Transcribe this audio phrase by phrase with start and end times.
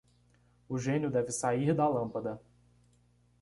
[0.67, 2.41] O gênio deve sair da lâmpada